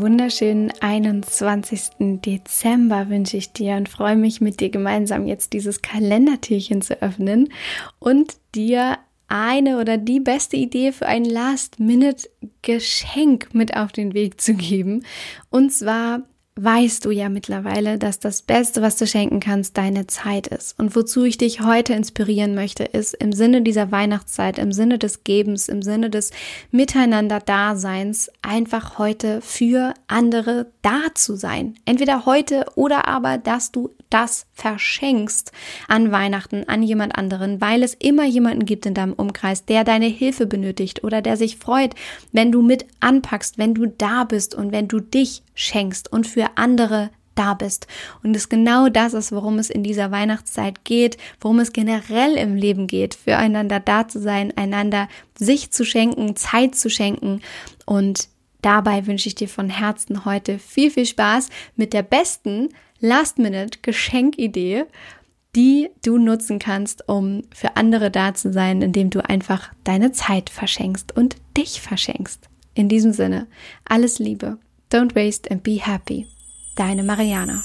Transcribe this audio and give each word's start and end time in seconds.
wunderschönen 0.00 0.72
21. 0.80 2.20
Dezember 2.24 3.08
wünsche 3.08 3.36
ich 3.36 3.52
dir 3.52 3.76
und 3.76 3.88
freue 3.88 4.16
mich 4.16 4.40
mit 4.40 4.58
dir 4.60 4.70
gemeinsam 4.70 5.26
jetzt 5.26 5.52
dieses 5.52 5.82
Kalendertürchen 5.82 6.82
zu 6.82 7.00
öffnen 7.02 7.52
und 7.98 8.36
dir 8.54 8.98
eine 9.28 9.78
oder 9.78 9.98
die 9.98 10.20
beste 10.20 10.56
Idee 10.56 10.92
für 10.92 11.06
ein 11.06 11.24
Last-Minute-Geschenk 11.24 13.54
mit 13.54 13.76
auf 13.76 13.92
den 13.92 14.14
Weg 14.14 14.40
zu 14.40 14.54
geben. 14.54 15.04
Und 15.50 15.72
zwar 15.72 16.22
weißt 16.62 17.04
du 17.04 17.10
ja 17.10 17.28
mittlerweile, 17.28 17.98
dass 17.98 18.18
das 18.18 18.42
Beste, 18.42 18.82
was 18.82 18.96
du 18.96 19.06
schenken 19.06 19.40
kannst, 19.40 19.76
deine 19.76 20.06
Zeit 20.06 20.48
ist. 20.48 20.78
Und 20.78 20.96
wozu 20.96 21.24
ich 21.24 21.38
dich 21.38 21.60
heute 21.60 21.92
inspirieren 21.94 22.54
möchte, 22.54 22.84
ist 22.84 23.14
im 23.14 23.32
Sinne 23.32 23.62
dieser 23.62 23.92
Weihnachtszeit, 23.92 24.58
im 24.58 24.72
Sinne 24.72 24.98
des 24.98 25.24
Gebens, 25.24 25.68
im 25.68 25.82
Sinne 25.82 26.10
des 26.10 26.32
Miteinander-Daseins, 26.72 28.30
einfach 28.42 28.98
heute 28.98 29.40
für 29.40 29.94
andere 30.08 30.66
da 30.82 31.00
zu 31.14 31.36
sein. 31.36 31.74
Entweder 31.84 32.26
heute 32.26 32.66
oder 32.74 33.06
aber, 33.06 33.38
dass 33.38 33.70
du 33.70 33.90
das 34.10 34.46
verschenkst 34.52 35.52
an 35.86 36.10
Weihnachten, 36.10 36.68
an 36.68 36.82
jemand 36.82 37.16
anderen, 37.16 37.60
weil 37.60 37.82
es 37.82 37.94
immer 37.94 38.24
jemanden 38.24 38.64
gibt 38.64 38.86
in 38.86 38.94
deinem 38.94 39.12
Umkreis, 39.12 39.64
der 39.64 39.84
deine 39.84 40.06
Hilfe 40.06 40.46
benötigt 40.46 41.04
oder 41.04 41.22
der 41.22 41.36
sich 41.36 41.56
freut, 41.56 41.94
wenn 42.32 42.52
du 42.52 42.62
mit 42.62 42.86
anpackst, 43.00 43.58
wenn 43.58 43.74
du 43.74 43.86
da 43.86 44.24
bist 44.24 44.54
und 44.54 44.72
wenn 44.72 44.88
du 44.88 45.00
dich 45.00 45.42
schenkst 45.54 46.12
und 46.12 46.26
für 46.26 46.46
andere 46.56 47.10
da 47.38 47.54
bist. 47.54 47.86
Und 48.22 48.34
es 48.34 48.48
genau 48.48 48.88
das 48.88 49.14
ist, 49.14 49.30
worum 49.32 49.58
es 49.58 49.70
in 49.70 49.84
dieser 49.84 50.10
Weihnachtszeit 50.10 50.84
geht, 50.84 51.16
worum 51.40 51.60
es 51.60 51.72
generell 51.72 52.34
im 52.34 52.56
Leben 52.56 52.86
geht, 52.86 53.14
füreinander 53.14 53.80
da 53.80 54.08
zu 54.08 54.20
sein, 54.20 54.52
einander 54.56 55.08
sich 55.38 55.70
zu 55.70 55.84
schenken, 55.84 56.34
Zeit 56.34 56.74
zu 56.74 56.90
schenken. 56.90 57.40
Und 57.86 58.28
dabei 58.60 59.06
wünsche 59.06 59.28
ich 59.28 59.36
dir 59.36 59.48
von 59.48 59.70
Herzen 59.70 60.24
heute 60.24 60.58
viel, 60.58 60.90
viel 60.90 61.06
Spaß 61.06 61.48
mit 61.76 61.92
der 61.92 62.02
besten 62.02 62.70
Last-Minute-Geschenkidee, 63.00 64.84
die 65.54 65.88
du 66.04 66.18
nutzen 66.18 66.58
kannst, 66.58 67.08
um 67.08 67.42
für 67.54 67.76
andere 67.76 68.10
da 68.10 68.34
zu 68.34 68.52
sein, 68.52 68.82
indem 68.82 69.10
du 69.10 69.24
einfach 69.24 69.72
deine 69.84 70.12
Zeit 70.12 70.50
verschenkst 70.50 71.16
und 71.16 71.36
dich 71.56 71.80
verschenkst. 71.80 72.48
In 72.74 72.88
diesem 72.88 73.12
Sinne, 73.12 73.46
alles 73.84 74.18
Liebe. 74.18 74.58
Don't 74.92 75.14
waste 75.14 75.50
and 75.50 75.62
be 75.62 75.78
happy. 75.80 76.26
Deine 76.76 77.02
Mariana. 77.02 77.64